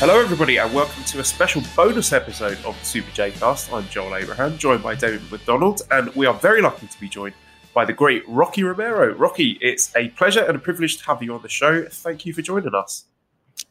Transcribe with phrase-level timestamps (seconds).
[0.00, 3.70] Hello, everybody, and welcome to a special bonus episode of the Super J Cast.
[3.70, 7.34] I'm Joel Abraham, joined by David McDonald, and we are very lucky to be joined
[7.74, 9.12] by the great Rocky Romero.
[9.12, 11.84] Rocky, it's a pleasure and a privilege to have you on the show.
[11.84, 13.04] Thank you for joining us.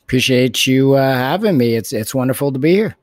[0.03, 1.73] Appreciate you uh, having me.
[1.73, 2.95] It's it's wonderful to be here.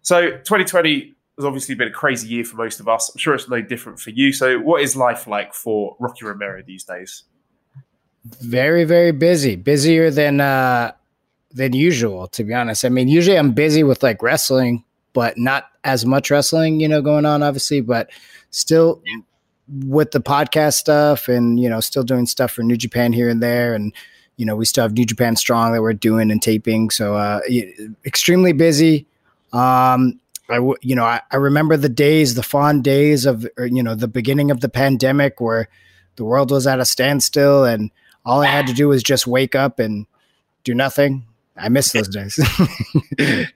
[0.00, 3.10] So, 2020 has obviously been a crazy year for most of us.
[3.14, 4.32] I'm sure it's no different for you.
[4.32, 7.22] So, what is life like for Rocky Romero these days?
[8.24, 9.54] Very, very busy.
[9.54, 10.94] Busier than uh,
[11.54, 12.84] than usual, to be honest.
[12.84, 17.02] I mean, usually I'm busy with like wrestling, but not as much wrestling, you know,
[17.02, 18.10] going on, obviously, but
[18.50, 19.02] still
[19.84, 23.42] with the podcast stuff and, you know, still doing stuff for New Japan here and
[23.42, 23.74] there.
[23.74, 23.94] And,
[24.36, 26.90] you know, we still have New Japan Strong that we're doing and taping.
[26.90, 27.40] So, uh,
[28.04, 29.06] extremely busy.
[29.52, 33.66] Um, I, w- you know, I, I remember the days, the fond days of, or,
[33.66, 35.68] you know, the beginning of the pandemic where
[36.16, 37.90] the world was at a standstill and
[38.24, 40.06] all I had to do was just wake up and
[40.64, 42.34] do nothing I miss those days.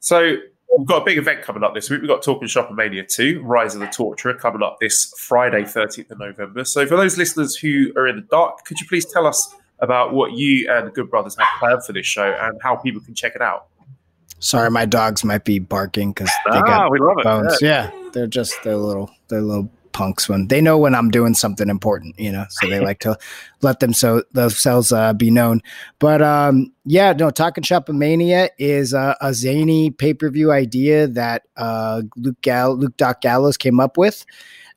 [0.00, 0.36] so
[0.76, 2.00] we've got a big event coming up this week.
[2.00, 6.10] We've got Talking Shop Mania 2, Rise of the Torturer, coming up this Friday, 13th
[6.10, 6.64] of November.
[6.64, 10.12] So for those listeners who are in the dark, could you please tell us about
[10.12, 13.14] what you and the Good Brothers have planned for this show and how people can
[13.14, 13.68] check it out?
[14.40, 17.54] Sorry, my dogs might be barking because they ah, got we love bones.
[17.54, 17.62] It.
[17.62, 17.90] Yeah.
[17.92, 21.68] yeah, they're just they're little they're little punks when they know when I'm doing something
[21.68, 23.18] important, you know, so they like to
[23.62, 25.60] let them so themselves uh, be known.
[25.98, 31.08] But um, yeah, no, Talking Shop Mania is a, a zany pay per view idea
[31.08, 34.24] that uh, Luke Gall- Luke Doc Gallows came up with.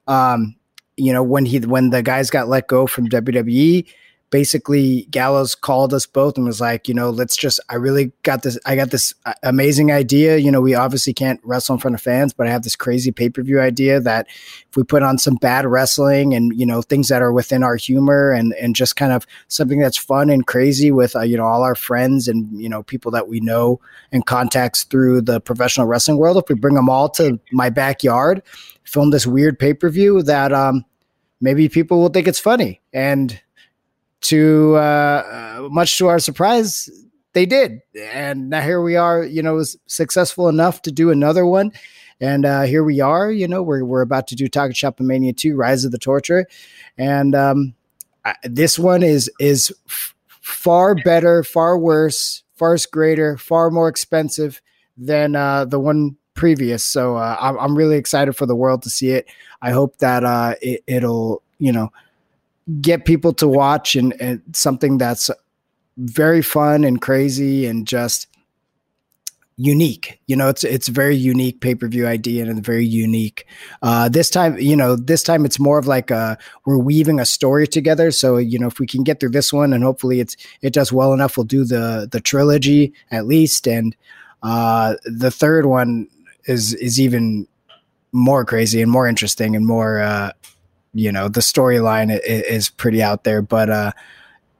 [0.07, 0.55] Um,
[0.97, 3.87] you know, when he when the guys got let go from WWE,
[4.31, 8.43] basically Gallows called us both and was like, you know, let's just, I really got
[8.43, 10.37] this, I got this uh, amazing idea.
[10.37, 13.11] You know, we obviously can't wrestle in front of fans, but I have this crazy
[13.11, 16.81] pay per view idea that if we put on some bad wrestling and, you know,
[16.81, 20.47] things that are within our humor and, and just kind of something that's fun and
[20.47, 23.81] crazy with, uh, you know, all our friends and, you know, people that we know
[24.13, 28.41] and contacts through the professional wrestling world, if we bring them all to my backyard,
[28.85, 30.85] film this weird pay per view that, um,
[31.41, 32.79] maybe people will think it's funny.
[32.93, 33.41] And,
[34.21, 36.89] to uh, uh, much to our surprise,
[37.33, 37.79] they did.
[38.13, 41.71] And now here we are, you know, was successful enough to do another one.
[42.19, 45.33] And uh, here we are, you know, we're, we're about to do Talking Shop Mania
[45.33, 46.45] 2, Rise of the Torture.
[46.97, 47.73] And um,
[48.23, 54.61] I, this one is is f- far better, far worse, far greater, far more expensive
[54.97, 56.83] than uh, the one previous.
[56.83, 59.27] So uh, I'm, I'm really excited for the world to see it.
[59.61, 61.91] I hope that uh, it, it'll, you know,
[62.81, 65.29] get people to watch and, and something that's
[65.97, 68.27] very fun and crazy and just
[69.57, 70.19] unique.
[70.27, 73.45] You know, it's it's a very unique pay per view idea and very unique.
[73.81, 77.25] Uh, this time, you know, this time it's more of like a, we're weaving a
[77.25, 78.11] story together.
[78.11, 80.91] So you know, if we can get through this one and hopefully it's it does
[80.91, 83.67] well enough, we'll do the the trilogy at least.
[83.67, 83.95] And
[84.41, 86.07] uh, the third one
[86.45, 87.47] is is even
[88.11, 90.31] more crazy and more interesting and more uh,
[90.93, 93.91] you know the storyline is, pretty out there but uh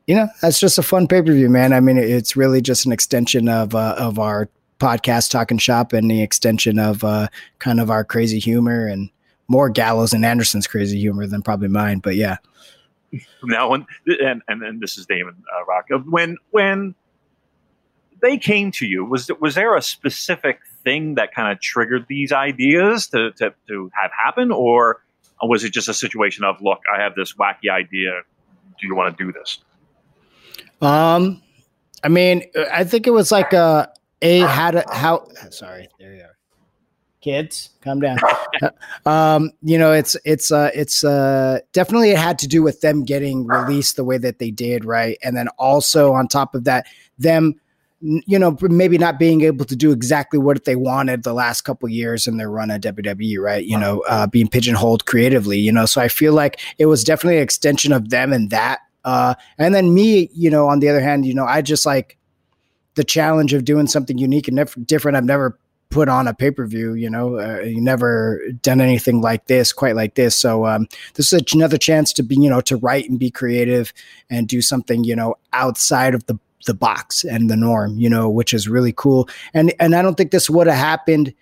[0.07, 1.73] you know that's just a fun pay-per-view man.
[1.73, 6.09] I mean it's really just an extension of uh, of our podcast talking shop and
[6.09, 7.27] the extension of uh
[7.59, 9.09] kind of our crazy humor and
[9.47, 12.37] more gallows and anderson's crazy humor than probably mine but yeah.
[13.43, 16.95] Now when and and, and this is damon uh, rock when when
[18.21, 22.31] they came to you was was there a specific thing that kind of triggered these
[22.31, 25.01] ideas to, to, to have happen or
[25.41, 28.21] or was it just a situation of, look, I have this wacky idea.
[28.79, 29.59] Do you want to do this?
[30.81, 31.41] Um,
[32.03, 33.91] I mean, I think it was like a
[34.21, 35.27] a how to how.
[35.49, 36.37] Sorry, there you are.
[37.21, 38.17] Kids, calm down.
[39.05, 43.03] um, you know, it's it's uh it's uh definitely it had to do with them
[43.03, 45.19] getting released the way that they did, right?
[45.23, 46.87] And then also on top of that,
[47.19, 47.53] them
[48.01, 51.87] you know, maybe not being able to do exactly what they wanted the last couple
[51.87, 53.63] years in their run at WWE, right?
[53.63, 55.85] You know, uh, being pigeonholed creatively, you know.
[55.85, 58.79] So I feel like it was definitely an extension of them and that.
[59.03, 62.17] Uh, and then me, you know, on the other hand, you know, I just like
[62.95, 64.57] the challenge of doing something unique and
[64.87, 65.15] different.
[65.15, 65.59] I've never
[65.91, 66.93] put on a pay per view.
[66.95, 70.35] You know, uh, you never done anything like this, quite like this.
[70.35, 73.93] So um, this is another chance to be, you know, to write and be creative
[74.29, 77.97] and do something, you know, outside of the the box and the norm.
[77.97, 79.29] You know, which is really cool.
[79.53, 81.33] And and I don't think this would have happened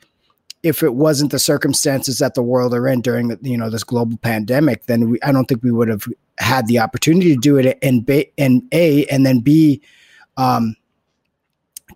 [0.61, 4.17] if it wasn't the circumstances that the world are in during you know this global
[4.17, 4.85] pandemic.
[4.85, 6.05] Then we, I don't think we would have
[6.37, 9.81] had the opportunity to do it and b and a and then b
[10.37, 10.77] um,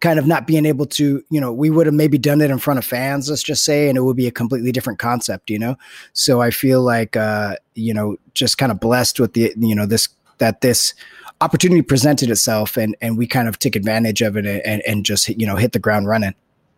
[0.02, 2.58] kind of not being able to, you know, we would have maybe done it in
[2.58, 5.58] front of fans, let's just say, and it would be a completely different concept, you
[5.58, 5.78] know?
[6.12, 9.86] So I feel like, uh, you know, just kind of blessed with the, you know,
[9.86, 10.10] this,
[10.40, 10.94] that this
[11.42, 15.28] opportunity presented itself and, and we kind of took advantage of it and, and just,
[15.30, 16.34] you know, hit the ground running.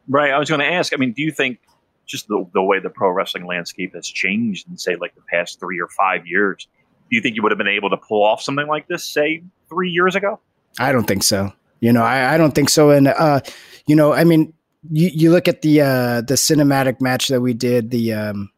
[0.07, 0.31] Right.
[0.31, 1.59] I was going to ask, I mean, do you think
[2.05, 5.59] just the, the way the pro wrestling landscape has changed in say like the past
[5.59, 6.67] three or five years,
[7.09, 9.43] do you think you would have been able to pull off something like this, say
[9.69, 10.39] three years ago?
[10.79, 11.53] I don't think so.
[11.79, 12.89] You know, I, I don't think so.
[12.89, 13.41] And uh,
[13.85, 14.53] you know, I mean,
[14.91, 18.51] you, you look at the uh the cinematic match that we did, the um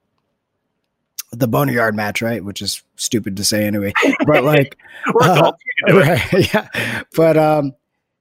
[1.32, 2.44] the boneyard match, right?
[2.44, 3.94] Which is stupid to say anyway.
[4.26, 4.78] But like
[5.22, 5.52] uh,
[5.90, 7.02] right, yeah.
[7.16, 7.74] But um,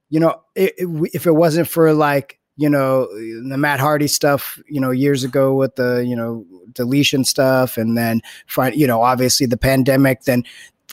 [0.09, 4.59] you know, it, it, if it wasn't for like you know the Matt Hardy stuff,
[4.67, 9.01] you know, years ago with the you know deletion stuff, and then find you know
[9.01, 10.43] obviously the pandemic, then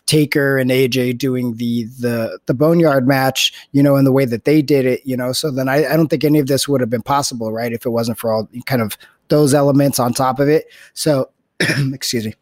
[0.07, 4.45] Taker and AJ doing the the the Boneyard match, you know, in the way that
[4.45, 5.33] they did it, you know.
[5.33, 7.87] So then I, I don't think any of this would have been possible, right, if
[7.87, 8.97] it wasn't for all kind of
[9.29, 10.67] those elements on top of it.
[10.93, 11.31] So,
[11.93, 12.35] excuse me.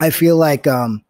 [0.00, 1.04] I feel like, um,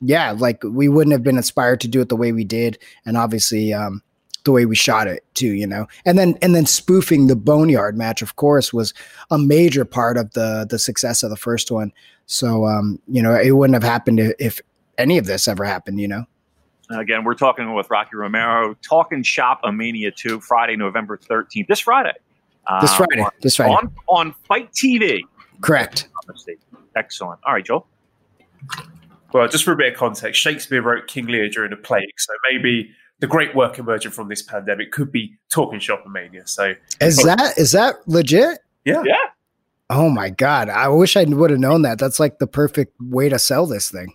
[0.00, 3.16] yeah, like we wouldn't have been inspired to do it the way we did, and
[3.16, 4.02] obviously, um,
[4.44, 5.86] the way we shot it too, you know.
[6.04, 8.92] And then and then spoofing the Boneyard match, of course, was
[9.30, 11.92] a major part of the the success of the first one.
[12.26, 14.60] So um, you know, it wouldn't have happened if
[14.98, 16.24] any of this ever happened, you know?
[16.90, 21.66] Again, we're talking with Rocky Romero, talking shop a Mania 2, Friday, November 13th.
[21.66, 22.12] This Friday.
[22.80, 23.24] This uh, Friday.
[23.42, 23.74] this Friday.
[23.74, 25.20] On, on FITE TV.
[25.60, 26.08] Correct.
[26.94, 27.40] Excellent.
[27.44, 27.86] All right, Joel.
[29.32, 32.32] Well, just for a bit of context, Shakespeare wrote King Lear during a plague, so
[32.50, 36.46] maybe the great work emerging from this pandemic could be talking shop a mania.
[36.46, 38.58] So is that is that legit?
[38.84, 39.02] Yeah.
[39.04, 39.16] Yeah.
[39.88, 40.68] Oh my god!
[40.68, 41.98] I wish I would have known that.
[41.98, 44.12] That's like the perfect way to sell this thing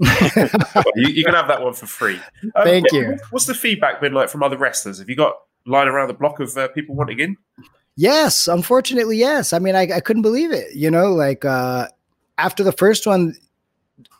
[0.00, 2.20] you, you, can have that one for free.
[2.56, 3.16] Um, Thank you.
[3.30, 4.98] What's the feedback been like from other wrestlers?
[4.98, 5.34] Have you got
[5.66, 7.36] line around the block of uh, people wanting in?
[7.96, 9.52] Yes, unfortunately, yes.
[9.52, 10.74] I mean, I, I couldn't believe it.
[10.74, 11.88] You know, like uh,
[12.38, 13.36] after the first one,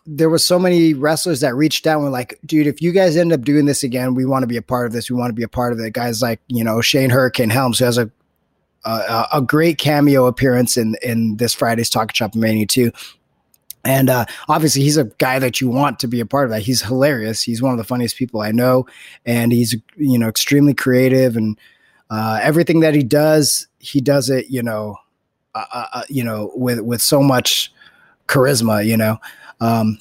[0.06, 3.16] there was so many wrestlers that reached out and were like, dude, if you guys
[3.16, 5.10] end up doing this again, we want to be a part of this.
[5.10, 5.92] We want to be a part of it.
[5.92, 8.10] Guys like, you know, Shane Hurricane Helms, who has a
[8.84, 12.92] a, a great cameo appearance in in this Friday's Talk Shop Mania too.
[13.86, 16.62] And uh, obviously, he's a guy that you want to be a part of that.
[16.62, 17.42] He's hilarious.
[17.42, 18.86] He's one of the funniest people I know,
[19.26, 21.58] and he's you know extremely creative and
[22.10, 24.96] uh, everything that he does, he does it you know,
[25.54, 27.72] uh, uh, uh you know with with so much
[28.26, 28.84] charisma.
[28.84, 29.18] You know,
[29.60, 30.00] um,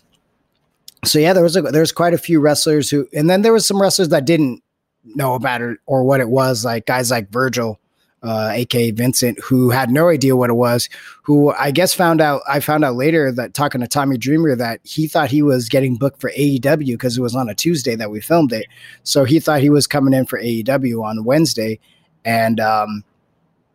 [1.05, 3.53] so yeah, there was a, there was quite a few wrestlers who, and then there
[3.53, 4.61] was some wrestlers that didn't
[5.03, 7.79] know about it or what it was, like guys like Virgil
[8.23, 10.89] uh, aka Vincent, who had no idea what it was.
[11.23, 12.41] Who I guess found out.
[12.47, 15.95] I found out later that talking to Tommy Dreamer that he thought he was getting
[15.95, 18.65] booked for AEW because it was on a Tuesday that we filmed it.
[19.03, 21.79] So he thought he was coming in for AEW on Wednesday,
[22.25, 23.03] and um,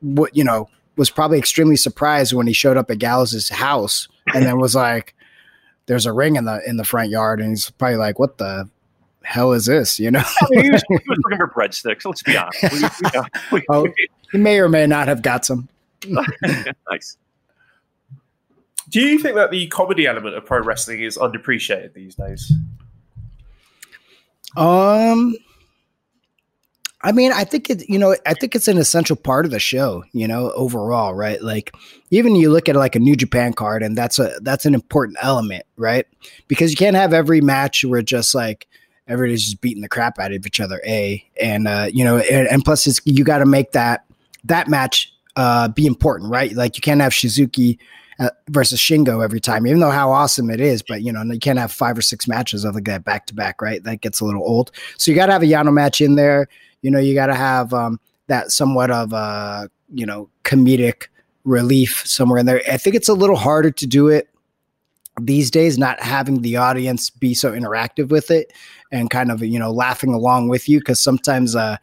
[0.00, 4.44] what you know was probably extremely surprised when he showed up at Gallows's house and
[4.44, 5.14] then was like,
[5.86, 8.68] "There's a ring in the in the front yard," and he's probably like, "What the."
[9.22, 10.00] hell is this?
[10.00, 12.06] You know, he, was, he, was, looking for breadsticks.
[12.06, 12.62] Let's be honest.
[12.62, 13.26] We, we,
[13.60, 13.86] we, oh,
[14.32, 15.68] he may or may not have got some.
[16.08, 17.18] nice.
[18.88, 22.52] Do you think that the comedy element of pro wrestling is underappreciated these days?
[24.56, 25.36] Um,
[27.02, 29.60] I mean, I think it, you know, I think it's an essential part of the
[29.60, 31.40] show, you know, overall, right?
[31.40, 31.72] Like
[32.10, 35.16] even you look at like a New Japan card and that's a, that's an important
[35.20, 36.06] element, right?
[36.48, 38.66] Because you can't have every match where just like
[39.06, 42.48] everybody's just beating the crap out of each other, A, and, uh, you know, and,
[42.48, 44.04] and plus it's, you got to make that,
[44.44, 46.52] that match uh, be important, right?
[46.52, 47.78] Like you can't have Suzuki
[48.18, 50.82] uh, versus Shingo every time, even though how awesome it is.
[50.82, 53.34] But you know, you can't have five or six matches of like that back to
[53.34, 53.82] back, right?
[53.84, 54.72] That gets a little old.
[54.96, 56.48] So you got to have a Yano match in there.
[56.82, 61.08] You know, you got to have um, that somewhat of a you know comedic
[61.44, 62.62] relief somewhere in there.
[62.70, 64.28] I think it's a little harder to do it
[65.20, 68.52] these days, not having the audience be so interactive with it
[68.92, 71.76] and kind of you know laughing along with you because sometimes uh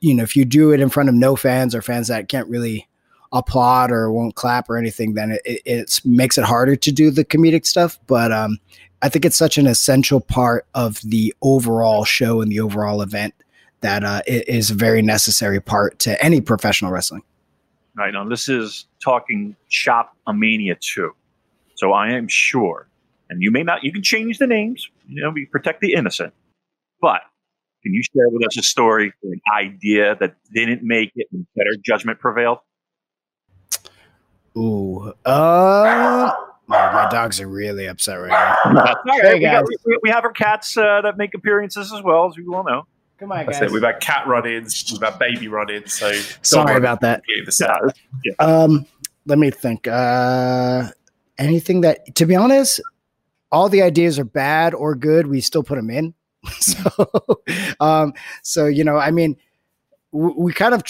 [0.00, 2.48] you know, if you do it in front of no fans or fans that can't
[2.48, 2.88] really
[3.32, 7.24] applaud or won't clap or anything, then it, it makes it harder to do the
[7.24, 7.98] comedic stuff.
[8.06, 8.58] But um,
[9.02, 13.34] I think it's such an essential part of the overall show and the overall event
[13.84, 17.22] that uh, is a very necessary part to any professional wrestling.
[17.94, 21.14] Right now, this is talking shop a mania two,
[21.76, 22.88] so I am sure,
[23.30, 23.84] and you may not.
[23.84, 24.88] You can change the names.
[25.06, 26.32] You know, we protect the innocent,
[27.00, 27.20] but
[27.82, 31.76] can you share with us a story, an idea that didn't make it and better
[31.84, 32.58] judgment prevailed?
[34.56, 36.32] Ooh, uh,
[36.66, 38.30] my dogs are really upset right
[38.72, 38.94] now.
[39.20, 42.36] Hey, we, got, we, we, have our cats uh, that make appearances as well, as
[42.38, 42.86] we all know.
[43.24, 43.72] Come on, guys.
[43.72, 45.94] We've had cat run-ins, we've had baby run-ins.
[45.94, 46.12] So
[46.42, 47.22] sorry about that.
[48.22, 48.34] Yeah.
[48.38, 48.84] Um,
[49.24, 49.88] let me think.
[49.88, 50.90] Uh,
[51.38, 52.82] anything that, to be honest,
[53.50, 55.26] all the ideas are bad or good.
[55.26, 56.12] We still put them in.
[56.60, 56.92] so,
[57.80, 58.12] um,
[58.42, 59.38] so you know, I mean,
[60.12, 60.82] we, we kind of,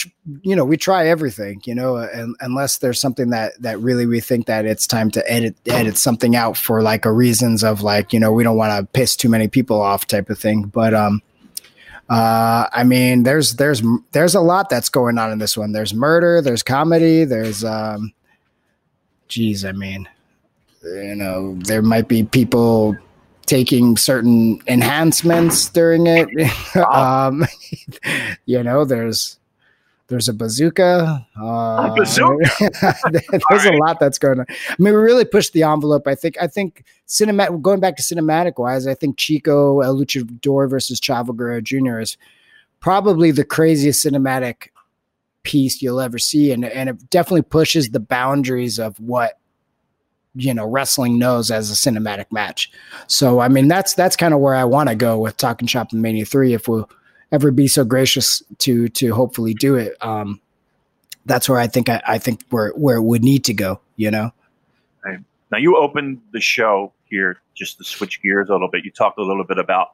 [0.43, 4.19] you know, we try everything, you know, and, unless there's something that that really we
[4.19, 8.13] think that it's time to edit edit something out for like a reasons of like,
[8.13, 10.65] you know, we don't want to piss too many people off type of thing.
[10.65, 11.23] But um,
[12.09, 13.83] uh, I mean, there's there's
[14.13, 15.73] there's a lot that's going on in this one.
[15.73, 18.13] There's murder, there's comedy, there's um,
[19.29, 20.09] geez, I mean,
[20.83, 22.97] you know, there might be people
[23.47, 26.29] taking certain enhancements during it.
[26.77, 27.45] um,
[28.47, 29.39] you know, there's
[30.09, 31.27] there's a bazooka.
[31.41, 32.51] Uh, bazooka.
[33.11, 33.75] there's right.
[33.75, 34.47] a lot that's going on.
[34.49, 36.07] I mean, we really pushed the envelope.
[36.07, 36.37] I think.
[36.41, 37.63] I think cinematic.
[37.63, 42.01] Going back to cinematic wise, I think Chico El Luchador versus Chavo Guerrero Jr.
[42.01, 42.17] is
[42.81, 44.69] probably the craziest cinematic
[45.43, 49.39] piece you'll ever see, and and it definitely pushes the boundaries of what
[50.35, 52.71] you know wrestling knows as a cinematic match.
[53.07, 55.93] So I mean that's that's kind of where I want to go with Talking Shop
[55.93, 56.53] and Mania Three.
[56.53, 56.91] If we'll
[57.35, 60.41] ever be so gracious to to hopefully do it, um,
[61.27, 63.81] that's where I think I, I think where where it would need to go.
[63.97, 64.33] You know.
[65.05, 65.19] Right.
[65.51, 68.85] Now you opened the show here just to switch gears a little bit.
[68.85, 69.89] You talked a little bit about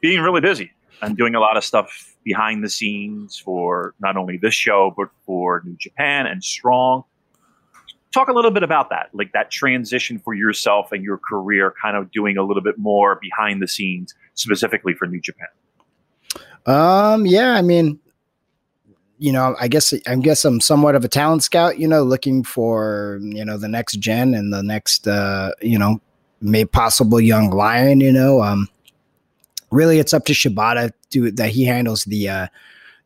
[0.00, 4.36] being really busy and doing a lot of stuff behind the scenes for not only
[4.36, 7.04] this show but for New Japan and Strong
[8.16, 11.96] talk a little bit about that, like that transition for yourself and your career, kind
[11.96, 15.48] of doing a little bit more behind the scenes, specifically for New Japan.
[16.66, 17.98] Um, yeah, I mean,
[19.18, 21.78] you know, I guess I guess I'm somewhat of a talent scout.
[21.78, 26.00] You know, looking for you know the next gen and the next uh, you know,
[26.40, 28.00] may possible young lion.
[28.00, 28.68] You know, um,
[29.70, 32.46] really, it's up to Shibata to that he handles the uh,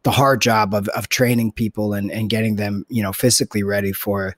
[0.03, 3.93] the hard job of of training people and and getting them you know physically ready
[3.93, 4.37] for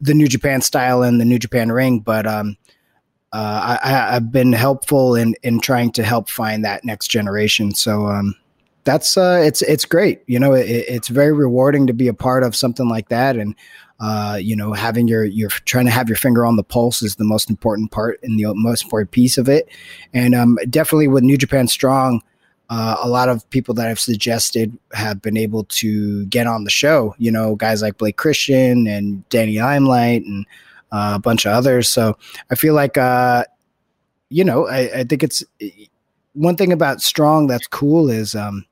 [0.00, 2.56] the New Japan style and the New Japan ring, but um,
[3.32, 7.74] uh, I, have been helpful in in trying to help find that next generation.
[7.74, 8.34] So um,
[8.88, 10.22] that's uh, it's it's great.
[10.26, 13.54] You know, it, it's very rewarding to be a part of something like that, and
[14.00, 17.16] uh, you know, having your you're trying to have your finger on the pulse is
[17.16, 19.68] the most important part and the most important piece of it.
[20.14, 22.22] And um, definitely with New Japan Strong,
[22.70, 26.70] uh, a lot of people that I've suggested have been able to get on the
[26.70, 27.14] show.
[27.18, 30.46] You know, guys like Blake Christian and Danny Limelight and
[30.92, 31.90] uh, a bunch of others.
[31.90, 32.16] So
[32.50, 33.44] I feel like, uh,
[34.30, 35.44] you know, I, I, think it's
[36.32, 38.64] one thing about Strong that's cool is um,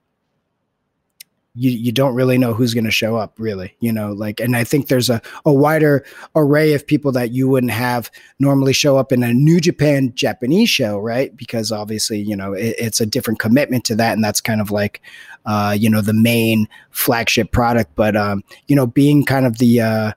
[1.56, 4.56] you you don't really know who's going to show up really you know like and
[4.56, 8.96] i think there's a, a wider array of people that you wouldn't have normally show
[8.96, 11.36] up in a new japan japanese show right?
[11.36, 14.70] Because obviously you know it, it's a different commitment to that and that's kind of
[14.70, 15.00] like
[15.46, 19.80] uh you know the main flagship product but um you know being kind of the
[19.80, 20.12] uh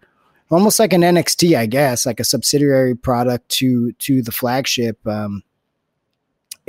[0.50, 5.44] almost like an nxt i guess like a subsidiary product to to the flagship um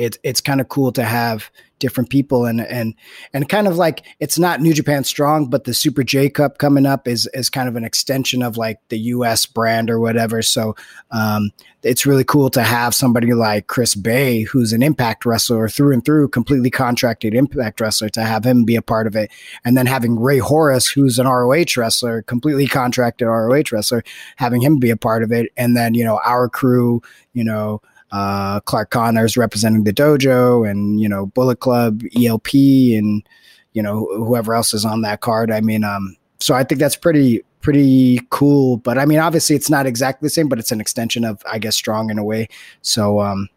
[0.01, 2.95] it's it's kind of cool to have different people and and
[3.35, 6.87] and kind of like it's not New Japan Strong, but the Super J Cup coming
[6.87, 10.41] up is is kind of an extension of like the US brand or whatever.
[10.41, 10.75] So
[11.11, 11.51] um,
[11.83, 16.05] it's really cool to have somebody like Chris Bey, who's an Impact wrestler through and
[16.05, 19.31] through, completely contracted Impact wrestler, to have him be a part of it,
[19.67, 24.03] and then having Rey Horus, who's an ROH wrestler, completely contracted ROH wrestler,
[24.37, 27.03] having him be a part of it, and then you know our crew,
[27.35, 33.27] you know uh, Clark Connors representing the dojo, and you know Bullet Club, ELP, and
[33.73, 35.51] you know whoever else is on that card.
[35.51, 38.79] I mean, um, so I think that's pretty pretty cool.
[38.79, 41.59] But I mean, obviously, it's not exactly the same, but it's an extension of I
[41.59, 42.49] guess Strong in a way.
[42.83, 43.49] So um,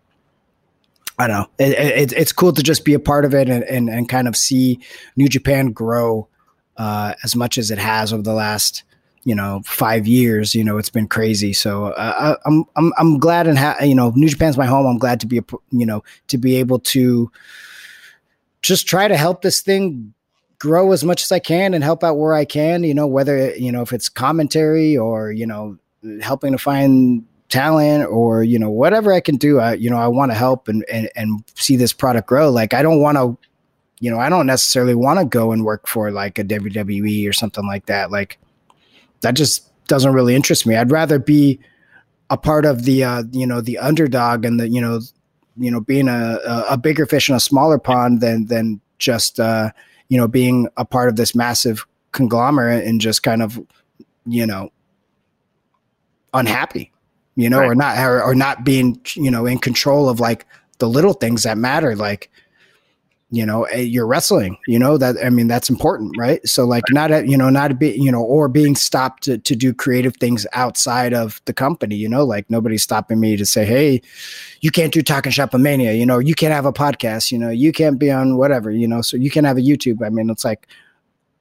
[1.18, 1.48] I don't know.
[1.60, 4.28] It, it, it's cool to just be a part of it and, and, and kind
[4.28, 4.80] of see
[5.16, 6.28] New Japan grow
[6.78, 8.84] uh, as much as it has over the last
[9.26, 13.48] you know five years you know it's been crazy so uh, i'm i'm i'm glad
[13.48, 16.04] and ha- you know new japan's my home i'm glad to be a you know
[16.28, 17.32] to be able to
[18.62, 20.14] just try to help this thing
[20.64, 23.54] grow as much as I can and help out where I can, you know, whether,
[23.58, 25.78] you know, if it's commentary or, you know,
[26.22, 30.08] helping to find talent or, you know, whatever I can do, I, you know, I
[30.08, 32.50] want to help and, and, and see this product grow.
[32.50, 33.38] Like, I don't want to,
[34.00, 37.34] you know, I don't necessarily want to go and work for like a WWE or
[37.34, 38.10] something like that.
[38.10, 38.40] Like,
[39.24, 40.76] that just doesn't really interest me.
[40.76, 41.60] I'd rather be
[42.30, 45.02] a part of the, uh, you know, the underdog and the, you know,
[45.58, 46.40] you know, being a,
[46.70, 49.72] a bigger fish in a smaller pond than, than just, uh,
[50.10, 53.60] you know, being a part of this massive conglomerate and just kind of,
[54.26, 54.72] you know,
[56.34, 56.92] unhappy,
[57.36, 57.68] you know, right.
[57.68, 60.46] or not, or, or not being, you know, in control of like
[60.80, 62.32] the little things that matter, like,
[63.34, 66.48] you know eh, you're wrestling you know that i mean that's important right?
[66.48, 69.40] So like not a, you know not a bit you know or being stopped to,
[69.40, 72.24] to do creative things outside of the company you know?
[72.24, 74.02] Like nobody's stopping me to say hey
[74.62, 76.20] you can't do talking shop mania you know?
[76.20, 77.50] You can't have a podcast you know?
[77.50, 79.02] You can't be on whatever you know?
[79.02, 80.06] So you can have a youtube.
[80.06, 80.68] I mean it's like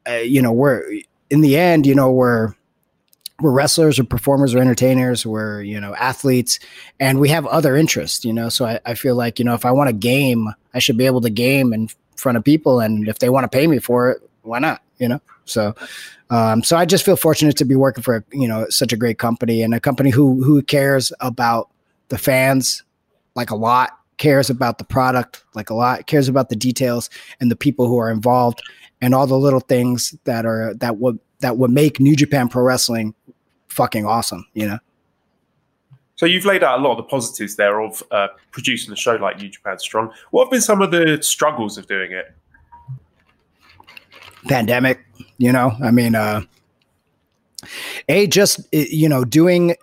[0.08, 0.82] uh, you know we're
[1.28, 2.54] in the end you know we're
[3.42, 6.58] we're wrestlers or performers or entertainers we're you know athletes
[7.00, 8.48] and we have other interests you know?
[8.48, 11.06] So I, I feel like you know if i want a game i should be
[11.06, 14.10] able to game in front of people and if they want to pay me for
[14.10, 15.20] it why not you know?
[15.44, 15.74] So
[16.30, 19.18] um, so i just feel fortunate to be working for you know such a great
[19.18, 21.68] company and a company who who cares about
[22.08, 22.84] the fans
[23.34, 27.50] like a lot cares about the product like a lot cares about the details and
[27.50, 28.62] the people who are involved
[29.00, 32.62] and all the little things that are that would that would make New Japan Pro
[32.62, 33.14] Wrestling
[33.72, 34.78] fucking awesome, you know?
[36.16, 39.16] So you've laid out a lot of the positives there of uh, producing a show
[39.16, 40.12] like New Japan Strong.
[40.30, 42.32] What have been some of the struggles of doing it?
[44.48, 45.00] Pandemic,
[45.38, 45.72] you know.
[45.82, 46.42] I mean, uh,
[48.08, 49.74] a just you know doing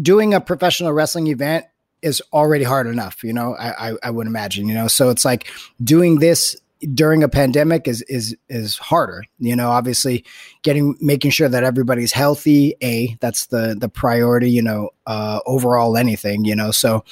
[0.00, 1.64] doing a professional wrestling event
[2.02, 3.24] is already hard enough.
[3.24, 4.68] You know, I, I, I would imagine.
[4.68, 5.50] You know, so it's like
[5.82, 6.56] doing this
[6.94, 10.24] during a pandemic is is is harder you know obviously
[10.62, 15.96] getting making sure that everybody's healthy a that's the the priority you know uh overall
[15.96, 17.02] anything you know so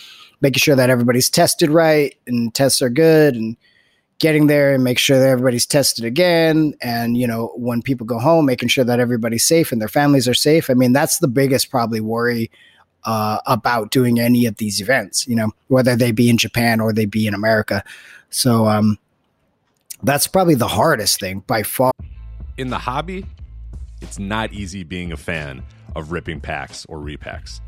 [0.42, 3.56] making sure that everybody's tested right and tests are good and
[4.18, 8.18] getting there and make sure that everybody's tested again and you know when people go
[8.18, 10.70] home making sure that everybody's safe and their families are safe.
[10.70, 12.50] I mean that's the biggest probably worry
[13.04, 16.92] uh, about doing any of these events you know whether they be in japan or
[16.92, 17.84] they be in america.
[18.30, 18.98] So um
[20.04, 21.92] that's probably the hardest thing by far.
[22.56, 23.26] In the hobby,
[24.00, 25.62] it's not easy being a fan
[25.96, 27.60] of ripping packs or repacks.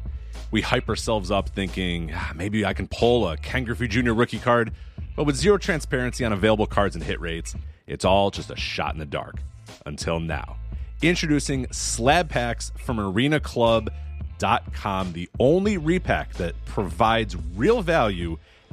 [0.50, 4.12] We hype ourselves up thinking ah, maybe I can pull a Ken Griffey Jr.
[4.12, 4.72] rookie card,
[5.16, 7.54] but with zero transparency on available cards and hit rates,
[7.86, 9.36] it's all just a shot in the dark.
[9.84, 10.56] Until now.
[11.02, 18.38] Introducing slab packs from arenaclub.com, the only repack that provides real value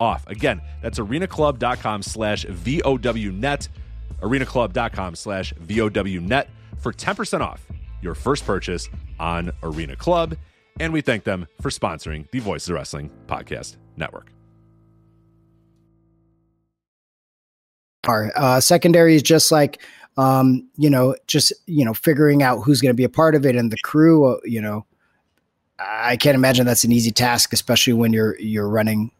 [0.00, 0.26] off.
[0.26, 3.68] Again, that's arenaclub.com slash VOWnet,
[4.20, 6.46] arenaclub.com slash VOWnet
[6.78, 7.66] for 10% off
[8.00, 10.36] your first purchase on Arena Club.
[10.80, 14.32] And we thank them for sponsoring the Voices of Wrestling Podcast Network.
[18.06, 19.82] Our uh, secondary is just like,
[20.16, 23.44] um, you know, just, you know, figuring out who's going to be a part of
[23.44, 24.86] it and the crew, uh, you know,
[25.80, 29.10] I can't imagine that's an easy task, especially when you're, you're running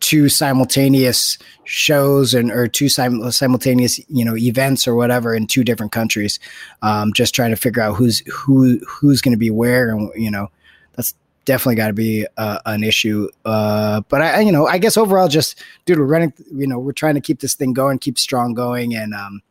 [0.00, 5.62] two simultaneous shows and or two sim- simultaneous you know events or whatever in two
[5.62, 6.38] different countries
[6.82, 10.30] um, just trying to figure out who's who who's going to be where and you
[10.30, 10.48] know
[10.94, 13.28] that's definitely got to be uh, an issue.
[13.44, 16.92] Uh, but I, you know i guess overall just dude we're running you know we're
[16.92, 19.42] trying to keep this thing going keep strong going and um,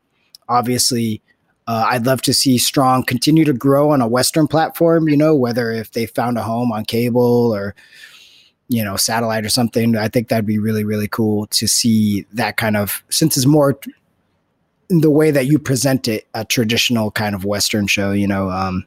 [0.47, 1.21] obviously
[1.67, 5.35] uh, I'd love to see Strong continue to grow on a Western platform, you know,
[5.35, 7.75] whether if they found a home on cable or
[8.69, 12.55] you know satellite or something i think that'd be really really cool to see that
[12.55, 13.77] kind of since it's more
[14.89, 18.85] the way that you present it a traditional kind of western show you know um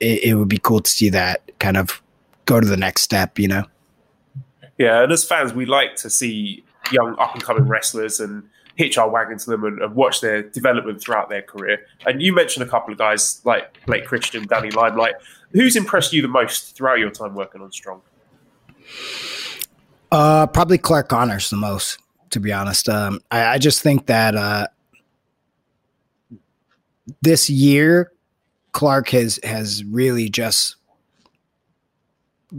[0.00, 2.02] it, it would be cool to see that kind of
[2.44, 3.64] go to the next step you know
[4.76, 8.42] yeah and as fans we like to see young up and coming wrestlers and
[8.78, 11.84] hitch our wagon to them and, and, watch their development throughout their career.
[12.06, 15.16] And you mentioned a couple of guys like Blake Christian, Danny Limelight.
[15.50, 18.02] Who's impressed you the most throughout your time working on Strong?
[20.10, 21.98] Uh, probably Clark Connors the most,
[22.30, 22.88] to be honest.
[22.88, 24.68] Um, I, I just think that uh,
[27.22, 28.12] this year,
[28.72, 30.76] Clark has has really just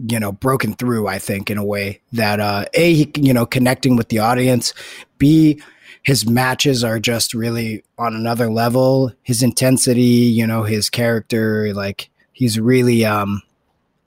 [0.08, 1.08] you know broken through.
[1.08, 4.74] I think in a way that uh, a he, you know connecting with the audience,
[5.18, 5.62] b
[6.04, 9.12] his matches are just really on another level.
[9.24, 13.42] His intensity, you know, his character, like he's really um,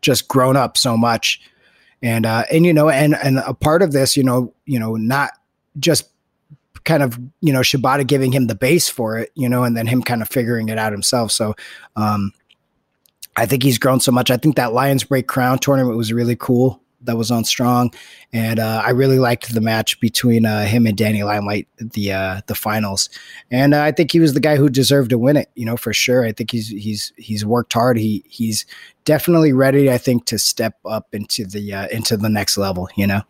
[0.00, 1.40] just grown up so much
[2.02, 4.96] and uh, and you know, and and a part of this, you know, you know,
[4.96, 5.30] not
[5.78, 6.08] just
[6.84, 9.86] kind of you know Shibata giving him the base for it, you know, and then
[9.86, 11.30] him kind of figuring it out himself.
[11.30, 11.54] So,
[11.96, 12.32] um,
[13.36, 14.30] I think he's grown so much.
[14.30, 17.92] I think that Lions Break Crown tournament was really cool that was on Strong,
[18.32, 22.40] and uh, I really liked the match between uh, him and Danny Limelight, the uh,
[22.46, 23.08] the finals,
[23.50, 25.50] and uh, I think he was the guy who deserved to win it.
[25.54, 26.24] You know, for sure.
[26.24, 27.98] I think he's he's he's worked hard.
[27.98, 28.66] He he's
[29.04, 29.90] definitely ready.
[29.90, 32.88] I think to step up into the uh, into the next level.
[32.96, 33.22] You know.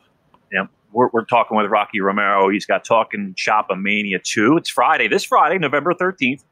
[0.53, 0.67] Yeah.
[0.93, 2.51] We're, we're talking with Rocky Romero.
[2.51, 4.59] He's got Talking Shop a Mania 2.
[4.59, 6.45] It's Friday, this Friday, November 13th,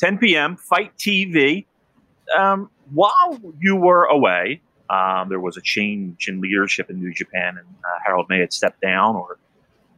[0.00, 1.64] 10 p.m., FITE TV.
[2.36, 4.60] Um, while you were away,
[4.90, 8.52] um, there was a change in leadership in New Japan, and uh, Harold Meij had
[8.52, 9.38] stepped down, or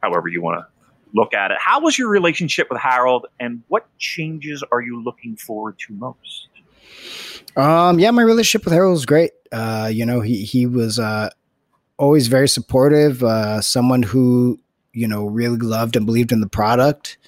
[0.03, 0.66] however you want to
[1.14, 1.59] look at it.
[1.61, 6.48] How was your relationship with Harold, and what changes are you looking forward to most?
[7.57, 9.33] Um, yeah, my relationship with Harold was great.
[9.51, 11.31] Uh, you know, he he was uh,
[11.96, 13.22] always very supportive.
[13.22, 14.59] Uh, someone who
[14.92, 17.18] you know really loved and believed in the product,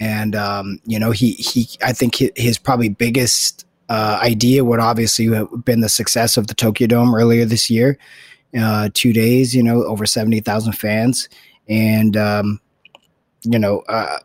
[0.00, 5.26] and um, you know, he he I think his probably biggest uh, idea would obviously
[5.26, 7.98] have been the success of the Tokyo Dome earlier this year.
[8.58, 11.28] Uh, two days, you know, over 70,000 fans.
[11.68, 12.60] And, um,
[13.42, 14.18] you know, uh,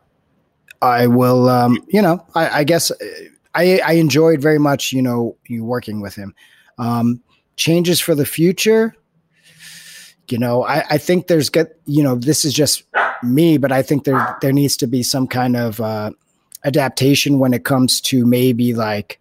[0.80, 2.94] I will, um, you know, I, I guess uh,
[3.54, 6.34] I, I, enjoyed very much, you know, you working with him.
[6.78, 7.20] Um,
[7.56, 8.94] changes for the future.
[10.30, 12.84] You know, I, I think there's get, you know, this is just
[13.22, 16.12] me, but I think there, there needs to be some kind of, uh,
[16.64, 19.20] adaptation when it comes to maybe like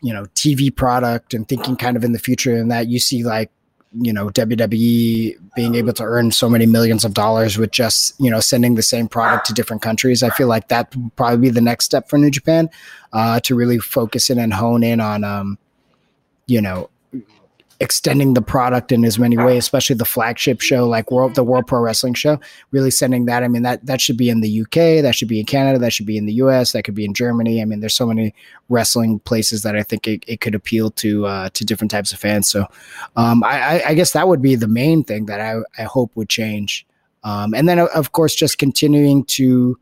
[0.00, 3.24] you know TV product and thinking kind of in the future and that you see
[3.24, 3.50] like
[3.92, 8.30] you know WWE being able to earn so many millions of dollars with just you
[8.30, 10.22] know sending the same product to different countries.
[10.22, 12.68] I feel like that would probably be the next step for New Japan
[13.12, 15.58] uh, to really focus in and hone in on um,
[16.46, 16.90] you know
[17.80, 21.66] extending the product in as many ways, especially the flagship show like World the World
[21.66, 22.40] Pro Wrestling show.
[22.72, 23.44] Really sending that.
[23.44, 25.92] I mean that that should be in the UK, that should be in Canada, that
[25.92, 27.62] should be in the US, that could be in Germany.
[27.62, 28.34] I mean, there's so many
[28.68, 32.18] wrestling places that I think it, it could appeal to uh, to different types of
[32.18, 32.48] fans.
[32.48, 32.66] So
[33.16, 36.28] um, I, I, guess that would be the main thing that I, I hope would
[36.28, 36.86] change.
[37.22, 39.78] Um, and then of course just continuing to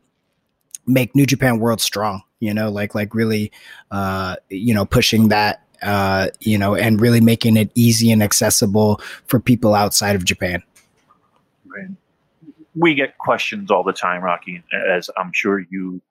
[0.85, 2.21] make New Japan World strong.
[2.39, 3.51] You know, like like really,
[3.89, 9.01] uh, you know, pushing that uh, you know, and really making it easy and accessible
[9.25, 10.63] for people outside of Japan.
[11.65, 11.89] Right.
[12.75, 16.01] We get questions all the time, Rocky, as I'm sure you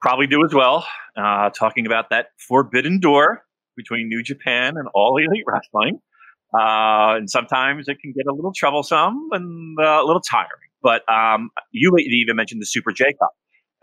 [0.00, 3.44] probably do as well, uh, talking about that forbidden door
[3.76, 6.00] between New Japan and All Elite Wrestling.
[6.52, 10.48] Uh, and sometimes it can get a little troublesome and uh, a little tiring.
[10.82, 13.30] But um, you even mentioned the Super J Cup.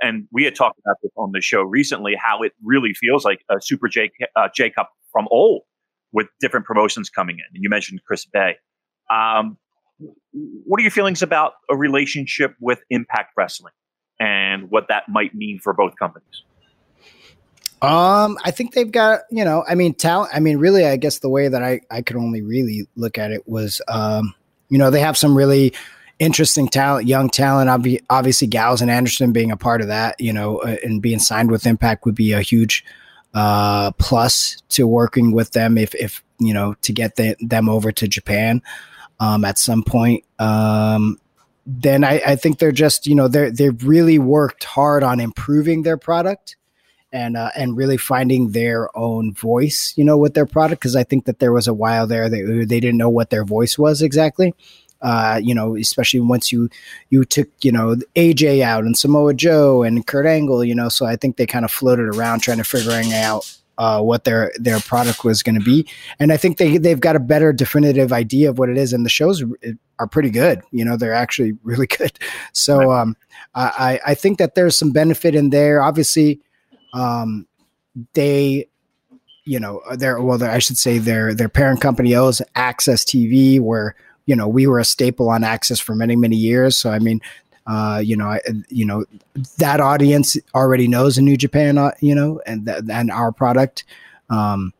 [0.01, 3.39] And we had talked about this on the show recently, how it really feels like
[3.49, 5.63] a Super J, uh, J Cup from old
[6.11, 7.45] with different promotions coming in.
[7.53, 8.57] And you mentioned Chris Bey.
[9.09, 9.57] Um,
[10.31, 13.73] what are your feelings about a relationship with Impact Wrestling
[14.19, 16.43] and what that might mean for both companies?
[17.81, 20.31] Um, I think they've got, you know, I mean, talent.
[20.33, 23.31] I mean, really, I guess the way that I, I could only really look at
[23.31, 24.33] it was, um,
[24.69, 25.73] you know, they have some really
[26.19, 27.69] interesting talent, young talent.
[27.69, 31.19] Obvi- obviously, Gals and Anderson being a part of that, you know, uh, and being
[31.19, 32.83] signed with Impact would be a huge
[33.33, 37.91] uh, plus to working with them if, if you know, to get the, them over
[37.91, 38.61] to Japan
[39.19, 40.23] um, at some point.
[40.39, 41.19] Um,
[41.65, 45.83] then I, I think they're just, you know, they're they've really worked hard on improving
[45.83, 46.55] their product
[47.11, 50.81] and uh, and really finding their own voice, you know, with their product.
[50.81, 53.43] Because I think that there was a while there they they didn't know what their
[53.43, 54.53] voice was exactly.
[55.01, 56.69] Uh, you know, especially once you
[57.09, 61.05] you took you know AJ out and Samoa Joe and Kurt Angle, you know, so
[61.05, 64.79] I think they kind of floated around trying to figuring out uh, what their their
[64.79, 65.87] product was going to be,
[66.19, 69.05] and I think they they've got a better definitive idea of what it is, and
[69.05, 69.43] the shows
[69.99, 70.61] are pretty good.
[70.71, 72.17] You know, they're actually really good.
[72.53, 73.15] So um,
[73.53, 75.81] I I think that there's some benefit in there.
[75.81, 76.41] Obviously,
[76.93, 77.47] um,
[78.13, 78.67] they,
[79.45, 83.59] you know, their well, their, I should say their their parent company owes AXS TV,
[83.59, 83.95] where
[84.27, 86.77] you know we were a staple on AXS for many many years.
[86.77, 87.19] So I mean,
[87.65, 89.05] uh, you know, I, you know
[89.57, 93.83] that audience already knows a New Japan, uh, you know, and th- and our product.
[94.29, 94.73] Um,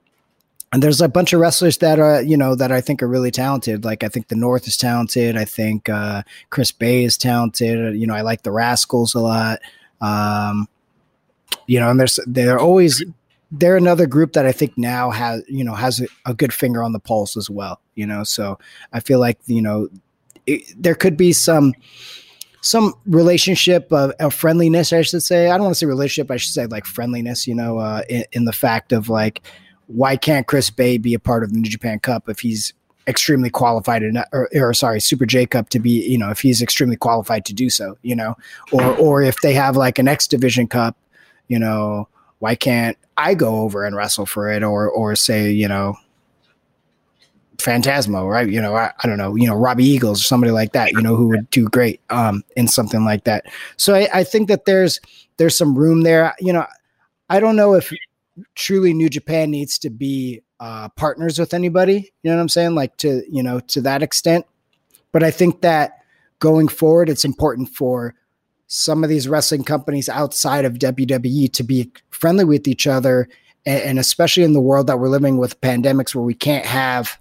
[0.74, 3.32] and there's a bunch of wrestlers that are, you know, that I think are really
[3.32, 3.86] talented.
[3.86, 5.38] Like I think the North is talented.
[5.38, 7.96] I think uh, Chris Bey is talented.
[7.98, 9.60] You know, I like the Rascals a lot.
[10.02, 10.68] Um,
[11.68, 13.04] you know, and there's they're always
[13.52, 16.84] they're another group that I think now has you know has a, a good finger
[16.84, 17.82] on the pulse as well.
[17.96, 18.60] You know, so
[18.94, 19.90] I feel like you know
[20.46, 21.74] it, there could be some
[22.62, 25.50] some relationship of, of, friendliness, I should say.
[25.50, 27.48] I don't want to say relationship, I should say like friendliness.
[27.48, 29.42] You know, uh, in, in the fact of like
[29.88, 32.74] why can't Chris Bey be a part of the New Japan Cup if he's
[33.08, 36.98] extremely qualified or, or, sorry super j cup to be you know if he's extremely
[36.98, 38.36] qualified to do so you know
[38.74, 40.98] or or if they have like an x division cup
[41.48, 42.08] you know,
[42.40, 45.96] why can't I go over and wrestle for it or or say, you know,
[47.58, 48.48] Phantasmo, right?
[48.48, 51.02] You know, I, I, don't know, you know, Robbie Eagles or somebody like that, you
[51.02, 53.46] know, who would do great um, in something like that.
[53.78, 55.00] So I, I think that there's
[55.38, 56.36] there's some room there.
[56.40, 56.66] You know,
[57.30, 57.92] I don't know if
[58.56, 62.12] truly New Japan needs to be uh, partners with anybody.
[62.22, 62.76] You know what I'm saying?
[62.76, 64.46] Like to you know to that extent.
[65.12, 66.04] But I think that
[66.40, 68.14] going forward, it's important for
[68.68, 73.28] some of these wrestling companies outside of WWE to be friendly with each other.
[73.66, 77.18] And, and especially in the world that we're living with pandemics where we can't have,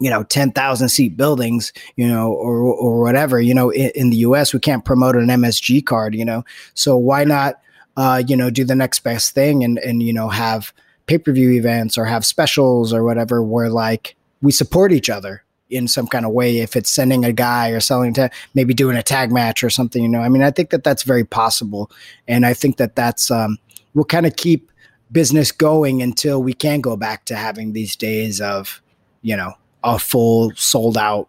[0.00, 4.18] you know, 10,000 seat buildings, you know, or, or whatever, you know, in, in, the
[4.18, 6.44] US, we can't promote an MSG card, you know,
[6.74, 7.60] so why not,
[7.96, 10.72] uh, you know, do the next best thing and, and, you know, have
[11.06, 16.06] pay-per-view events or have specials or whatever, where like we support each other, in some
[16.06, 19.30] kind of way if it's sending a guy or selling to maybe doing a tag
[19.30, 20.20] match or something you know?
[20.20, 21.90] I mean i think that that's very possible.
[22.26, 23.58] And i think that that's um,
[23.94, 24.70] will kind of keep
[25.10, 28.82] business going until we can go back to having these days of
[29.22, 29.54] you know
[29.84, 31.28] a full sold out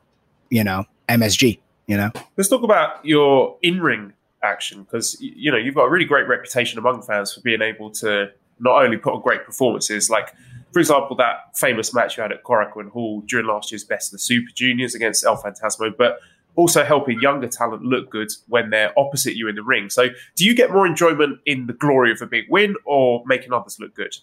[0.49, 2.11] you know msg you know?
[2.37, 6.79] Let's talk about your in-ring action because you know you've got a really great reputation
[6.79, 10.33] among fans for being able to not only put on great performances like
[10.71, 14.13] for example, that famous match you had at Korakuen Hall during last year's Best of
[14.13, 16.19] the Super Juniors against El Phantasmo, but
[16.55, 19.89] also helping younger talent look good when they're opposite you in the ring.
[19.89, 23.53] So, do you get more enjoyment in the glory of a big win or making
[23.53, 24.15] others look good?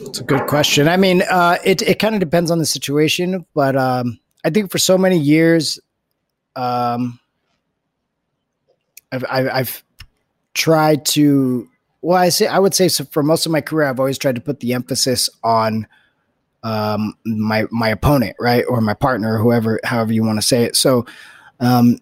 [0.00, 0.88] It's a good question.
[0.88, 4.70] I mean, uh, it it kind of depends on the situation, but um, I think
[4.70, 5.78] for so many years,
[6.56, 7.20] um,
[9.12, 9.84] I've, I've, I've
[10.54, 11.68] tried to
[12.02, 14.34] well, I say I would say so for most of my career, I've always tried
[14.34, 15.86] to put the emphasis on
[16.64, 20.76] um, my my opponent, right, or my partner, whoever, however you want to say it.
[20.76, 21.06] So,
[21.60, 21.98] um,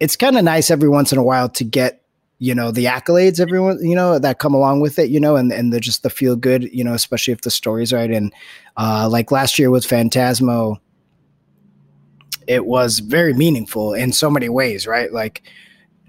[0.00, 2.02] it's kind of nice every once in a while to get
[2.38, 5.52] you know the accolades, everyone you know that come along with it, you know, and
[5.52, 8.10] and the just the feel good, you know, especially if the story's right.
[8.10, 8.32] And
[8.78, 10.78] uh, like last year with Phantasmo,
[12.46, 15.12] it was very meaningful in so many ways, right?
[15.12, 15.42] Like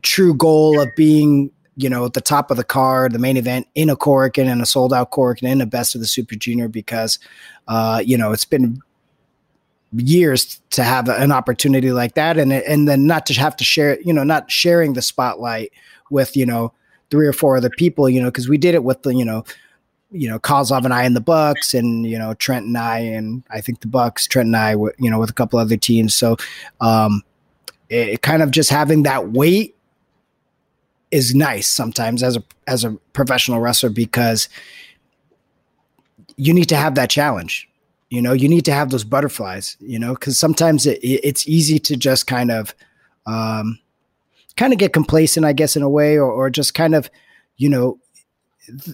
[0.03, 3.65] true goal of being you know, at the top of the card, the main event
[3.73, 6.67] in a Korakuen and a sold out Korakuen in a best of the Super Junior
[6.67, 7.19] because,
[7.69, 8.81] uh, you know, it's been
[9.93, 12.37] years to have an opportunity like that.
[12.37, 15.71] And and then not to have to share you know not sharing the spotlight
[16.09, 16.73] with you know
[17.09, 19.43] three or four other people you know because we did it with the you know
[20.11, 23.43] you know Koslov and I in the Bucks and you know Trent and I and
[23.49, 26.13] I think the Bucks Trent and I you know with a couple other teams.
[26.13, 26.35] So
[26.81, 27.23] um
[27.89, 29.75] it kind of just having that weight
[31.11, 34.47] is nice sometimes as a as a professional wrestler because
[36.37, 37.67] you need to have that challenge.
[38.09, 39.77] You know, you need to have those butterflies.
[39.79, 42.73] You know, because sometimes it, it's easy to just kind of,
[43.25, 43.79] um,
[44.55, 47.09] kind of get complacent, I guess, in a way, or, or just kind of,
[47.57, 47.99] you know,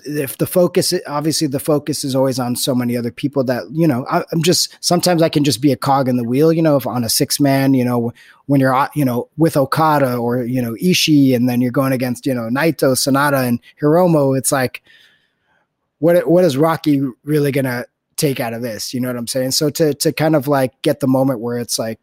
[0.06, 3.88] if the focus obviously the focus is always on so many other people that you
[3.88, 6.62] know I, am just sometimes I can just be a cog in the wheel you
[6.62, 8.14] know if on a six man you know
[8.46, 11.94] when you're uh, you know with Okada or you know Ishii and then you're going
[11.94, 14.84] against you know Naito Sanada and Hiromu it's like
[16.00, 17.86] what what is Rocky really gonna
[18.18, 18.94] take out of this?
[18.94, 19.52] You know what I'm saying?
[19.52, 22.00] So to to kind of like get the moment where it's like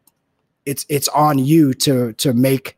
[0.65, 2.77] it's it's on you to to make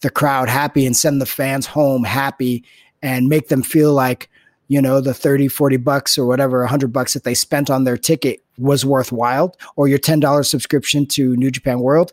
[0.00, 2.64] the crowd happy and send the fans home happy
[3.02, 4.30] and make them feel like
[4.68, 7.96] you know the 30 40 bucks or whatever 100 bucks that they spent on their
[7.96, 12.12] ticket was worthwhile or your $10 subscription to new japan world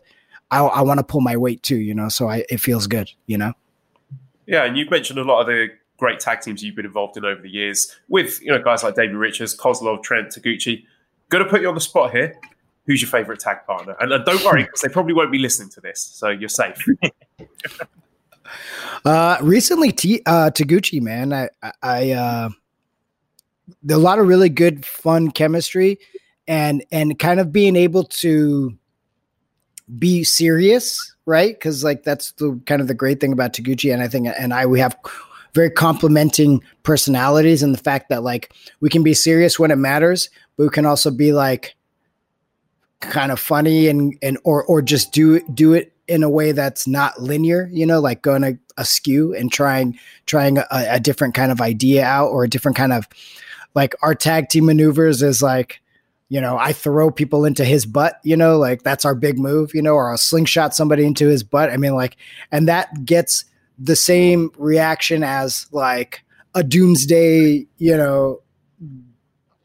[0.50, 3.10] i, I want to pull my weight too you know so I, it feels good
[3.26, 3.52] you know?
[4.46, 5.68] Yeah and you've mentioned a lot of the
[6.02, 8.96] great tag teams you've been involved in over the years with you know guys like
[8.96, 10.84] Davey Richards Koslov trent taguchi.
[11.28, 12.34] Gonna put you on the spot here.
[12.86, 13.94] Who's your favorite tag partner?
[14.00, 16.84] And, and don't worry because they probably won't be listening to this so you're safe
[19.04, 21.48] Uh, recently, T- uh, Taguchi, man, I,
[21.82, 22.48] I, uh,
[23.90, 25.98] a lot of really good, fun chemistry,
[26.46, 28.76] and and kind of being able to
[29.98, 31.54] be serious, right?
[31.54, 34.52] Because like that's the kind of the great thing about Taguchi, and I think and
[34.52, 34.96] I we have
[35.54, 40.30] very complementing personalities, and the fact that like we can be serious when it matters,
[40.56, 41.74] but we can also be like
[43.00, 46.86] kind of funny and and or or just do do it in a way that's
[46.86, 51.52] not linear, you know, like going a, askew and trying trying a, a, different kind
[51.52, 53.06] of idea out or a different kind of
[53.74, 55.80] like our tag team maneuvers is like,
[56.28, 59.74] you know, I throw people into his butt, you know, like that's our big move,
[59.74, 61.70] you know, or I'll slingshot somebody into his butt.
[61.70, 62.16] I mean, like,
[62.50, 63.44] and that gets
[63.78, 68.40] the same reaction as like a doomsday, you know,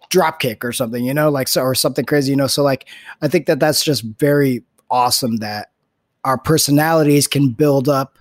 [0.09, 2.47] drop kick or something, you know, like so or something crazy, you know.
[2.47, 2.87] So like
[3.21, 5.69] I think that that's just very awesome that
[6.27, 8.19] our personalities can build up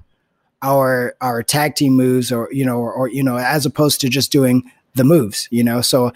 [0.62, 4.08] our our tag team moves or you know or, or you know as opposed to
[4.08, 4.62] just doing
[4.94, 6.12] the moves you know so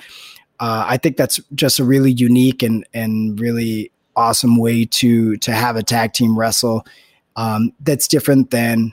[0.61, 5.53] uh, I think that's just a really unique and and really awesome way to to
[5.53, 6.87] have a tag team wrestle
[7.35, 8.93] um, that's different than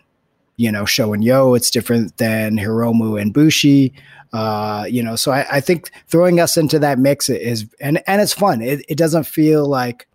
[0.55, 3.93] you know Sho and Yoh It's different than Hiromu and Bushi.
[4.33, 8.21] Uh, you know, so I, I, think throwing us into that mix is and and
[8.21, 8.62] it's fun.
[8.62, 10.05] It, it doesn't feel like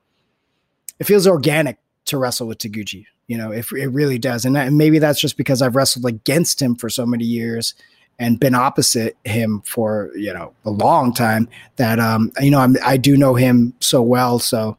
[0.98, 3.06] it feels organic to wrestle with Taguchi.
[3.28, 4.44] You know, if it really does.
[4.44, 7.74] And, that, and maybe that's just because I've wrestled against him for so many years
[8.18, 12.76] and been opposite him for, you know, a long time that, um, you know, I'm,
[12.84, 14.38] I do know him so well.
[14.38, 14.76] So,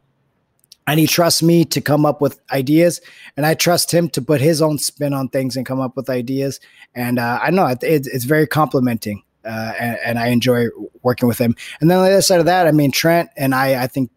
[0.87, 3.01] and he trusts me to come up with ideas
[3.37, 6.09] and i trust him to put his own spin on things and come up with
[6.09, 6.59] ideas
[6.95, 10.67] and uh, i know it, it's very complimenting uh, and, and, i enjoy
[11.01, 13.55] working with him and then on the other side of that i mean trent and
[13.55, 14.11] i i think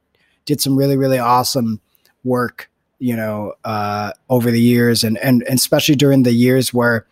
[0.45, 1.81] did some really really awesome
[2.25, 7.07] work you know, uh, over the years, and, and especially during the years where,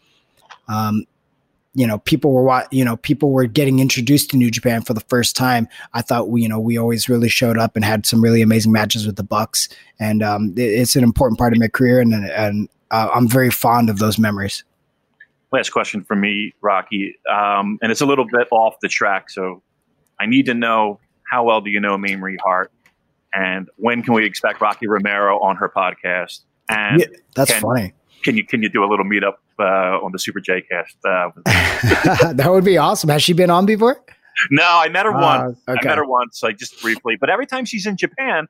[0.68, 1.04] um,
[1.74, 5.00] you know, people were you know people were getting introduced to New Japan for the
[5.00, 5.68] first time.
[5.92, 8.72] I thought we, you know, we always really showed up and had some really amazing
[8.72, 9.68] matches with the Bucks,
[9.98, 13.50] and um, it, it's an important part of my career, and and uh, I'm very
[13.50, 14.62] fond of those memories.
[15.52, 19.62] Last question for me, Rocky, um, and it's a little bit off the track, so
[20.20, 22.70] I need to know how well do you know Mamrie Hart?
[23.34, 26.40] And when can we expect Rocky Romero on her podcast?
[26.68, 27.92] And yeah, that's can, funny.
[28.22, 30.96] Can you can you do a little meetup uh, on the Super J Cast?
[31.04, 31.30] Uh,
[32.32, 33.10] that would be awesome.
[33.10, 34.02] Has she been on before?
[34.50, 35.58] No, I met her uh, once.
[35.68, 35.78] Okay.
[35.80, 37.16] I met her once, like just briefly.
[37.18, 38.48] But every time she's in Japan,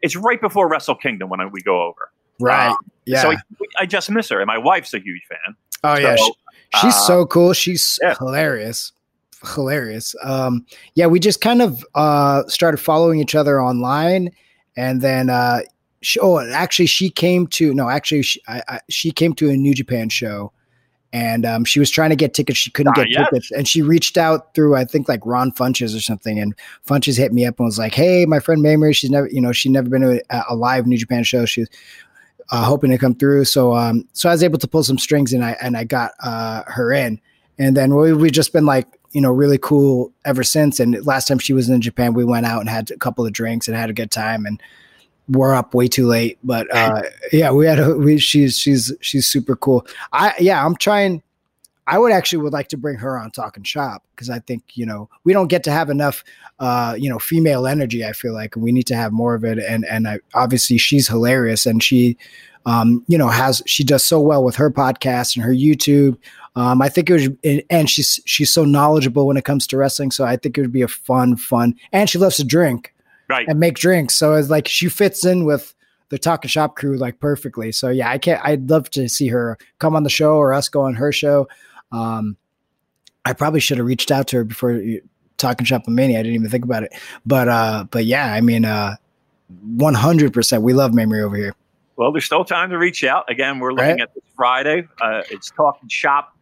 [0.00, 2.10] it's right before Wrestle Kingdom when we go over.
[2.40, 2.70] Right.
[2.70, 3.22] Um, yeah.
[3.22, 3.36] So I,
[3.80, 5.56] I, just miss her, and my wife's a huge fan.
[5.84, 6.32] Oh so, yeah, she,
[6.80, 7.52] she's uh, so cool.
[7.52, 8.14] She's yeah.
[8.14, 8.92] hilarious
[9.54, 10.14] hilarious.
[10.22, 14.30] Um, yeah, we just kind of uh, started following each other online,
[14.76, 15.60] and then uh,
[16.02, 19.56] she, oh, actually, she came to no, actually, she, I, I, she came to a
[19.56, 20.52] New Japan show,
[21.12, 22.58] and um, she was trying to get tickets.
[22.58, 23.26] She couldn't get yet.
[23.30, 26.54] tickets, and she reached out through I think like Ron Funches or something, and
[26.86, 29.52] Funches hit me up and was like, "Hey, my friend Mamrie, she's never, you know,
[29.52, 31.44] she's never been to a, a live New Japan show.
[31.44, 31.68] She's
[32.50, 35.32] uh, hoping to come through." So, um, so I was able to pull some strings,
[35.32, 37.20] and I and I got uh, her in.
[37.58, 40.78] And then we we just been like you know, really cool ever since.
[40.78, 43.32] And last time she was in Japan, we went out and had a couple of
[43.32, 44.46] drinks and had a good time.
[44.46, 44.62] And
[45.30, 47.02] we're up way too late, but uh,
[47.32, 49.86] yeah, we had a, we, she's she's she's super cool.
[50.12, 51.22] I yeah, I'm trying.
[51.86, 54.86] I would actually would like to bring her on talking shop because I think you
[54.86, 56.24] know we don't get to have enough
[56.58, 58.04] uh, you know female energy.
[58.04, 61.06] I feel like we need to have more of it, and and I, obviously she's
[61.06, 62.16] hilarious and she
[62.66, 66.16] um, you know has she does so well with her podcast and her YouTube.
[66.56, 70.10] Um, I think it was, and she's she's so knowledgeable when it comes to wrestling.
[70.10, 72.92] So I think it would be a fun, fun, and she loves to drink.
[73.30, 73.46] right.
[73.48, 74.14] and make drinks.
[74.14, 75.74] So it's like she fits in with
[76.10, 77.72] the talking shop crew like perfectly.
[77.72, 78.44] So yeah, I can't.
[78.44, 81.48] I'd love to see her come on the show or us go on her show.
[81.92, 82.36] Um,
[83.24, 84.80] I probably should have reached out to her before
[85.38, 86.18] talking shop mania.
[86.18, 86.92] I didn't even think about it,
[87.24, 88.96] but uh, but yeah, I mean, uh,
[89.62, 91.54] one hundred percent, we love Mamrie over here.
[92.00, 93.30] Well, there's still time to reach out.
[93.30, 94.00] Again, we're looking right.
[94.00, 94.88] at this Friday.
[95.02, 96.34] Uh, it's Talking Shop,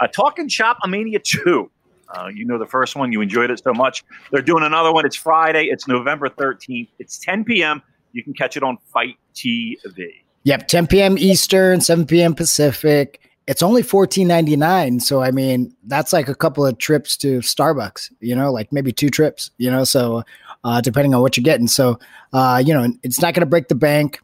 [0.00, 1.70] uh, Talking Shop Mania two.
[2.08, 3.12] Uh, you know the first one.
[3.12, 4.04] You enjoyed it so much.
[4.30, 5.04] They're doing another one.
[5.04, 5.64] It's Friday.
[5.66, 6.88] It's November 13th.
[6.98, 7.82] It's 10 p.m.
[8.12, 10.22] You can catch it on FITE TV.
[10.44, 11.18] Yep, 10 p.m.
[11.18, 12.34] Eastern, 7 p.m.
[12.34, 13.20] Pacific.
[13.46, 15.02] It's only 14.99.
[15.02, 18.10] So I mean, that's like a couple of trips to Starbucks.
[18.20, 19.50] You know, like maybe two trips.
[19.58, 20.22] You know, so
[20.64, 21.68] uh, depending on what you're getting.
[21.68, 21.98] So
[22.32, 24.18] uh, you know, it's not going to break the bank.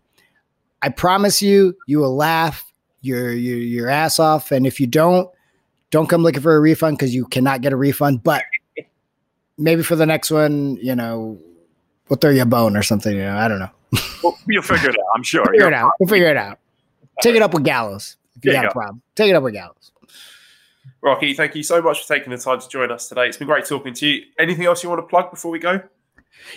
[0.83, 2.65] I promise you, you will laugh
[3.01, 5.31] your your your ass off, and if you don't,
[5.91, 8.23] don't come looking for a refund because you cannot get a refund.
[8.23, 8.45] But
[9.59, 11.39] maybe for the next one, you know,
[12.09, 13.15] we'll throw you a bone or something.
[13.15, 13.71] You know, I don't know.
[14.23, 15.07] Well, you'll figure it out.
[15.15, 15.43] I'm sure.
[15.43, 15.93] We'll figure it out.
[15.99, 16.59] We'll figure it out.
[17.23, 19.03] Take it up with Gallows if you got you a problem.
[19.15, 19.93] Take it up with Gallows.
[21.01, 23.29] Rocky, thank you so much for taking the time to join us today.
[23.29, 24.25] It's been great talking to you.
[24.39, 25.81] Anything else you want to plug before we go?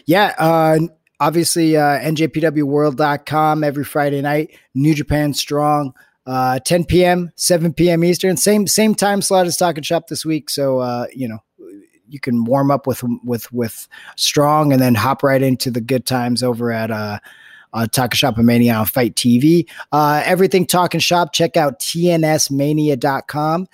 [0.05, 0.79] Yeah, uh,
[1.21, 4.57] obviously uh, njpwworld.com every Friday night.
[4.73, 5.93] New Japan Strong,
[6.25, 8.03] uh, 10 p.m., 7 p.m.
[8.03, 8.35] Eastern.
[8.35, 10.49] Same same time slot as Talking Shop this week.
[10.49, 11.37] So uh, you know
[12.09, 16.05] you can warm up with with with Strong and then hop right into the good
[16.05, 17.19] times over at uh,
[17.73, 19.69] uh, Talking Shop Mania on FITE TV.
[19.91, 21.31] Uh, everything Talking Shop.
[21.31, 23.67] Check out tnsmania.com.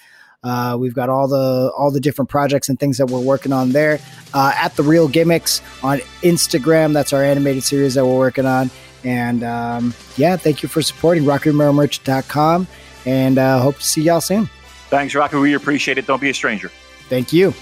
[0.43, 3.71] Uh, we've got all the all the different projects and things that we're working on
[3.71, 3.99] there.
[4.33, 8.69] Uh, at the Real Gimmicks on Instagram, that's our animated series that we're working on.
[9.03, 12.67] And um, yeah, thank you for supporting RockyRomeroMerch.com,
[13.05, 14.49] and uh, hope to see y'all soon.
[14.89, 15.37] Thanks, Rocky.
[15.37, 16.05] We appreciate it.
[16.07, 16.71] Don't be a stranger.
[17.09, 17.53] Thank you.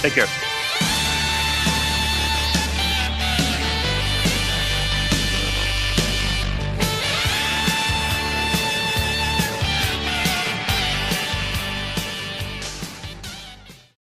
[0.00, 0.57] Take care.